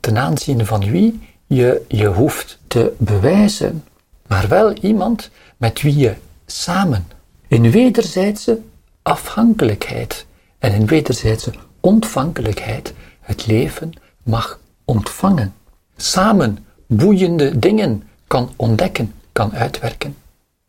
[0.00, 3.84] Ten aanzien van wie je je hoeft te bewijzen
[4.26, 6.14] maar wel iemand met wie je
[6.46, 7.06] samen
[7.48, 8.60] in wederzijdse
[9.02, 10.26] afhankelijkheid
[10.58, 13.92] en in wederzijdse ontvankelijkheid het leven
[14.22, 15.54] mag ontvangen.
[15.96, 20.16] Samen boeiende dingen kan ontdekken, kan uitwerken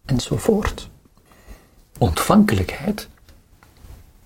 [0.05, 0.89] enzovoort.
[1.97, 3.07] Ontvankelijkheid,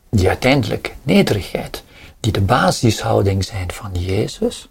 [0.09, 1.83] die uiteindelijk nederigheid,
[2.19, 4.69] die de basishouding zijn van Jezus,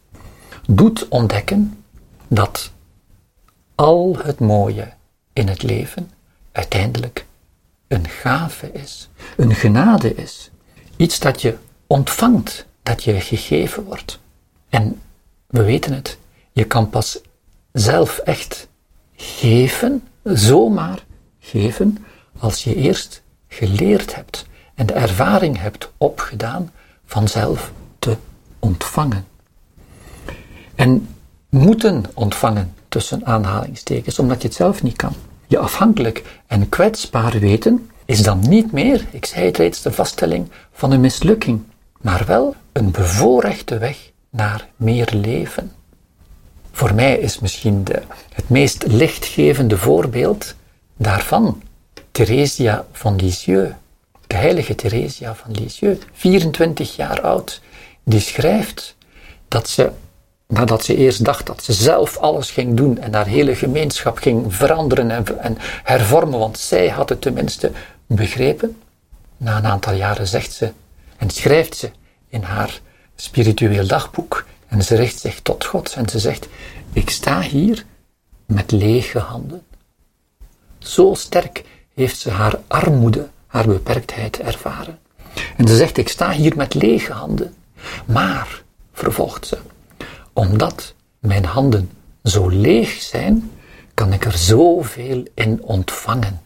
[0.67, 1.85] doet ontdekken
[2.29, 2.73] dat
[3.75, 4.93] al het mooie
[5.33, 6.11] in het leven
[6.53, 7.27] uiteindelijk
[7.89, 10.51] een gave is, een genade is.
[10.97, 14.19] Iets dat je ontvangt, dat je gegeven wordt.
[14.69, 15.01] En
[15.47, 16.19] we weten het,
[16.53, 17.21] je kan pas
[17.73, 18.69] zelf echt
[19.17, 21.05] geven, zomaar
[21.39, 22.05] geven,
[22.39, 26.71] als je eerst geleerd hebt en de ervaring hebt opgedaan
[27.05, 28.17] van zelf te
[28.59, 29.27] ontvangen.
[30.75, 31.09] En
[31.49, 35.13] moeten ontvangen tussen aanhalingstekens, omdat je het zelf niet kan.
[35.47, 40.49] Je afhankelijk en kwetsbaar weten is dan niet meer, ik zei het reeds, de vaststelling
[40.73, 41.63] van een mislukking,
[42.01, 45.73] maar wel een bevoorrechte weg naar meer leven.
[46.77, 50.55] Voor mij is misschien de, het meest lichtgevende voorbeeld
[50.97, 51.63] daarvan
[52.11, 53.75] Theresia van Lisieux,
[54.27, 57.61] de heilige Theresia van Lisieux, 24 jaar oud,
[58.05, 58.97] die schrijft
[59.49, 59.91] dat ze,
[60.47, 64.55] nadat ze eerst dacht dat ze zelf alles ging doen en haar hele gemeenschap ging
[64.55, 67.73] veranderen en, en hervormen, want zij had het tenminste
[68.07, 68.83] begrepen,
[69.37, 70.73] na een aantal jaren zegt ze
[71.17, 71.91] en schrijft ze
[72.29, 72.81] in haar
[73.15, 76.49] spiritueel dagboek en ze richt zich tot God en ze zegt,
[76.93, 77.85] ik sta hier
[78.47, 79.63] met lege handen.
[80.79, 84.99] Zo sterk heeft ze haar armoede, haar beperktheid ervaren.
[85.57, 87.55] En ze zegt, ik sta hier met lege handen.
[88.07, 89.59] Maar, vervolgt ze,
[90.33, 91.91] omdat mijn handen
[92.23, 93.51] zo leeg zijn,
[93.95, 96.41] kan ik er zoveel in ontvangen.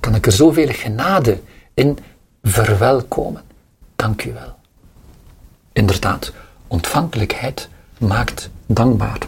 [0.00, 1.40] Kan ik er zoveel genade
[1.74, 1.98] in
[2.42, 3.42] verwelkomen.
[3.96, 4.54] Dank u wel.
[5.72, 6.32] Inderdaad,
[6.70, 9.18] ontvankelijkheid maakt dankbaar.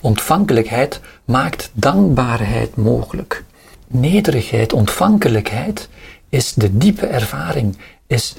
[0.00, 3.44] Ontvankelijkheid maakt dankbaarheid mogelijk.
[3.86, 5.88] Nederigheid, ontvankelijkheid
[6.28, 8.34] is de diepe ervaring, is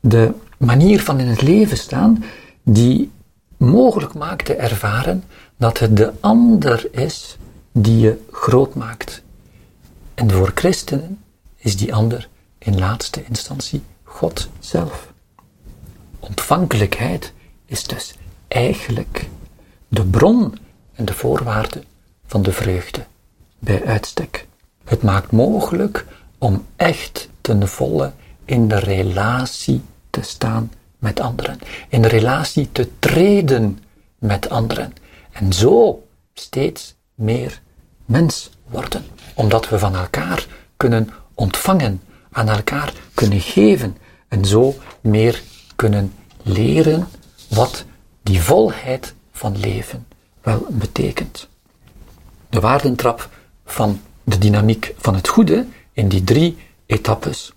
[0.00, 2.24] de manier van in het leven staan
[2.62, 3.10] die
[3.56, 5.24] mogelijk maakt te ervaren
[5.56, 7.36] dat het de ander is
[7.72, 9.22] die je groot maakt.
[10.14, 11.18] En voor christenen
[11.56, 15.12] is die ander in laatste instantie God zelf.
[16.20, 17.32] Ontvankelijkheid
[17.74, 18.14] is dus
[18.48, 19.28] eigenlijk
[19.88, 20.58] de bron
[20.94, 21.82] en de voorwaarde
[22.26, 23.04] van de vreugde
[23.58, 24.46] bij uitstek.
[24.84, 26.06] Het maakt mogelijk
[26.38, 28.12] om echt ten volle
[28.44, 31.58] in de relatie te staan met anderen,
[31.88, 33.78] in de relatie te treden
[34.18, 34.92] met anderen.
[35.32, 37.60] En zo steeds meer
[38.04, 43.96] mens worden, omdat we van elkaar kunnen ontvangen, aan elkaar kunnen geven.
[44.28, 45.42] En zo meer
[45.76, 47.08] kunnen leren
[47.54, 47.84] wat
[48.22, 50.06] die volheid van leven
[50.42, 51.48] wel betekent.
[52.48, 53.28] De waardentrap
[53.64, 57.52] van de dynamiek van het goede in die drie etappes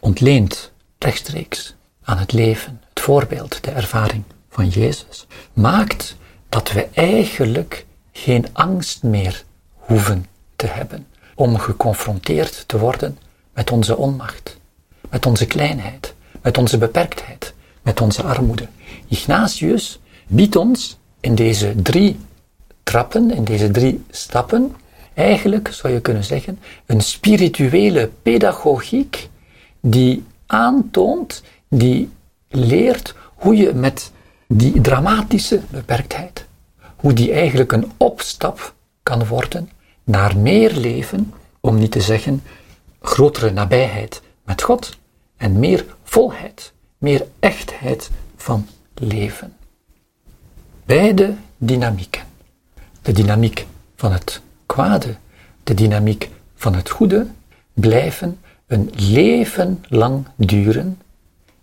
[0.00, 6.16] ontleent rechtstreeks aan het leven, het voorbeeld, de ervaring van Jezus, maakt
[6.48, 9.44] dat we eigenlijk geen angst meer
[9.74, 13.18] hoeven te hebben om geconfronteerd te worden
[13.52, 14.56] met onze onmacht,
[15.10, 18.68] met onze kleinheid, met onze beperktheid, met onze armoede.
[19.08, 22.16] Ignatius biedt ons in deze drie
[22.82, 24.74] trappen, in deze drie stappen,
[25.14, 29.28] eigenlijk zou je kunnen zeggen, een spirituele pedagogiek
[29.80, 32.10] die aantoont, die
[32.48, 34.12] leert hoe je met
[34.48, 36.46] die dramatische beperktheid,
[36.96, 39.70] hoe die eigenlijk een opstap kan worden
[40.04, 42.42] naar meer leven, om niet te zeggen
[43.00, 44.96] grotere nabijheid met God
[45.36, 49.56] en meer volheid, meer echtheid van leven.
[50.84, 52.22] Beide dynamieken,
[53.02, 55.14] de dynamiek van het kwade,
[55.62, 57.26] de dynamiek van het goede,
[57.72, 61.00] blijven een leven lang duren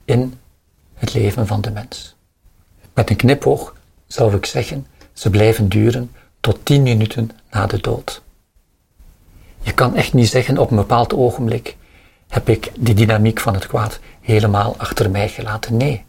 [0.05, 0.39] in
[0.93, 2.15] het leven van de mens.
[2.93, 3.75] Met een knipoog
[4.07, 8.21] zou ik zeggen, ze blijven duren tot tien minuten na de dood.
[9.61, 11.75] Je kan echt niet zeggen op een bepaald ogenblik
[12.27, 15.77] heb ik die dynamiek van het kwaad helemaal achter mij gelaten.
[15.77, 16.03] Nee,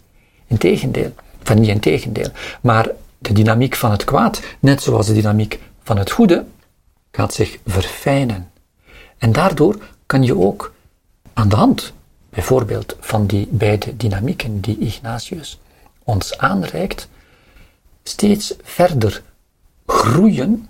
[0.53, 1.13] integendeel.
[1.43, 2.29] Van niet integendeel.
[2.61, 2.89] Maar
[3.19, 6.45] de dynamiek van het kwaad, net zoals de dynamiek van het goede,
[7.13, 8.51] gaat zich verfijnen.
[9.19, 10.73] En daardoor kan je ook
[11.33, 11.93] aan de hand,
[12.31, 15.61] bijvoorbeeld van die beide dynamieken die Ignatius
[16.05, 17.09] ons aanreikt,
[18.03, 19.23] steeds verder
[19.87, 20.69] groeien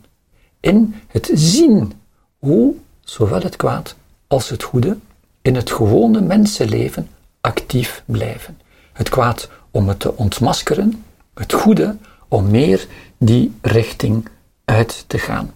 [0.61, 1.93] in het zien
[2.39, 3.95] hoe zowel het kwaad
[4.26, 4.97] als het goede
[5.43, 7.09] in het gewone mensenleven
[7.41, 8.61] actief blijven.
[8.93, 11.05] Het kwaad om het te ontmaskeren,
[11.35, 11.97] het goede
[12.29, 12.87] om meer
[13.18, 14.29] die richting
[14.64, 15.53] uit te gaan.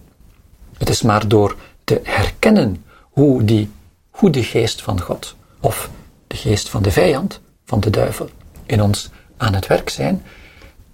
[0.77, 3.71] Het is maar door te herkennen hoe die
[4.11, 5.89] goede geest van God of
[6.27, 8.29] de geest van de vijand, van de duivel,
[8.65, 10.23] in ons aan het werk zijn,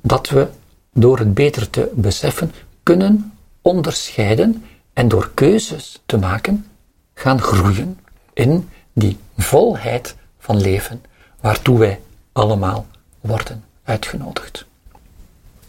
[0.02, 0.48] dat we
[0.94, 2.52] door het beter te beseffen
[2.84, 6.66] kunnen onderscheiden en door keuzes te maken
[7.14, 8.00] gaan groeien
[8.34, 11.04] in die volheid van leven
[11.42, 12.00] waartoe wij
[12.32, 12.86] allemaal
[13.24, 14.66] worden uitgenodigd.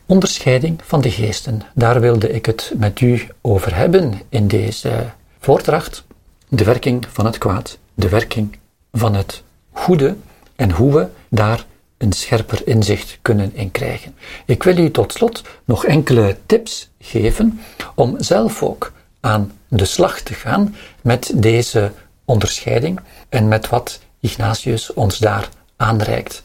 [0.06, 6.04] Onderscheiding van de geesten, daar wilde ik het met u over hebben in deze voordracht.
[6.48, 8.58] De werking van het kwaad, de werking
[8.92, 9.42] van het
[9.72, 10.16] goede
[10.56, 11.66] en hoe we daar
[11.98, 14.14] een scherper inzicht kunnen in krijgen.
[14.46, 17.60] Ik wil u tot slot nog enkele tips geven
[17.94, 21.92] om zelf ook aan de slag te gaan met deze
[22.24, 26.42] onderscheiding en met wat Ignatius ons daar aanreikt.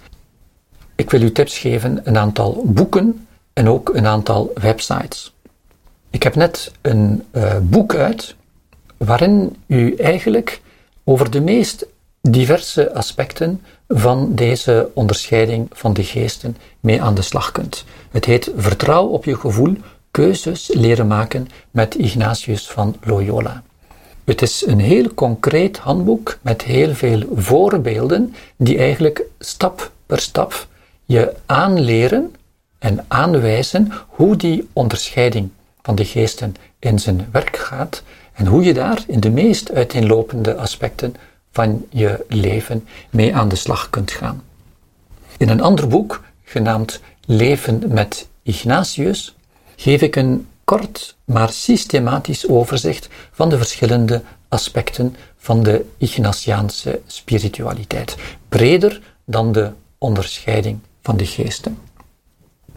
[1.00, 5.34] Ik wil u tips geven, een aantal boeken en ook een aantal websites.
[6.10, 8.36] Ik heb net een uh, boek uit
[8.98, 10.62] waarin u eigenlijk
[11.04, 11.86] over de meest
[12.22, 17.86] diverse aspecten van deze onderscheiding van de geesten mee aan de slag kunt.
[18.12, 19.76] Het heet Vertrouw op je gevoel,
[20.12, 23.64] keuzes leren maken met Ignatius van Loyola.
[24.24, 30.68] Het is een heel concreet handboek met heel veel voorbeelden die eigenlijk stap per stap
[31.10, 32.36] je aanleren
[32.80, 35.50] en aanwijzen hoe die onderscheiding
[35.82, 38.04] van de geesten in zijn werk gaat
[38.34, 41.16] en hoe je daar in de meest uiteenlopende aspecten
[41.52, 44.44] van je leven mee aan de slag kunt gaan.
[45.38, 49.36] In een ander boek, genaamd Leven met Ignatius,
[49.76, 58.16] geef ik een kort maar systematisch overzicht van de verschillende aspecten van de Ignatiaanse spiritualiteit,
[58.50, 61.78] breder dan de onderscheiding van de geesten.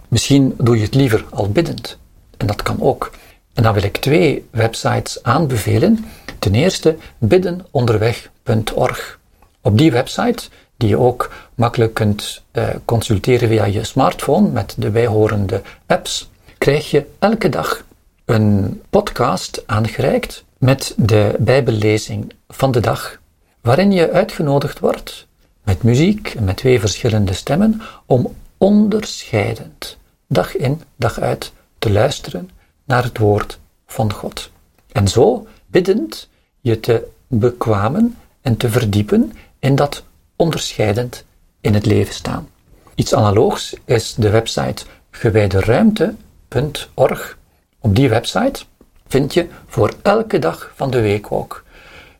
[0.08, 1.98] Misschien doe je het liever al biddend,
[2.36, 3.10] en dat kan ook.
[3.54, 6.04] En dan wil ik twee websites aanbevelen.
[6.38, 9.18] Ten eerste biddenonderweg.org.
[9.60, 14.90] Op die website, die je ook makkelijk kunt uh, consulteren via je smartphone met de
[14.90, 17.84] bijhorende apps, krijg je elke dag
[18.24, 23.18] een podcast aangereikt met de Bijbellezing van de dag,
[23.60, 25.26] waarin je uitgenodigd wordt
[25.64, 29.96] met muziek en met twee verschillende stemmen om onderscheidend,
[30.26, 32.50] dag in, dag uit, te luisteren
[32.84, 34.50] naar het woord van God.
[34.92, 36.28] En zo biddend
[36.60, 40.04] je te bekwamen en te verdiepen in dat
[40.36, 41.24] onderscheidend
[41.60, 42.48] in het leven staan.
[42.94, 47.38] Iets analoogs is de website gewijderuimte.org.
[47.78, 48.64] Op die website
[49.06, 51.64] vind je voor elke dag van de week ook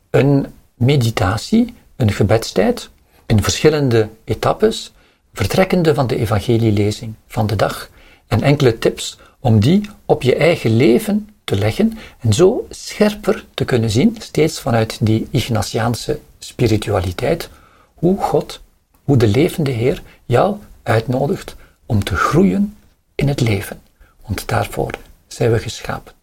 [0.09, 2.89] een meditatie, een gebedstijd
[3.33, 4.91] in verschillende etappes,
[5.33, 7.89] vertrekkende van de evangelielezing van de dag
[8.27, 13.65] en enkele tips om die op je eigen leven te leggen en zo scherper te
[13.65, 17.49] kunnen zien, steeds vanuit die Ignatiaanse spiritualiteit,
[17.93, 18.61] hoe God,
[19.03, 21.55] hoe de levende Heer jou uitnodigt
[21.85, 22.77] om te groeien
[23.15, 23.81] in het leven.
[24.25, 24.91] Want daarvoor
[25.27, 26.13] zijn we geschapen.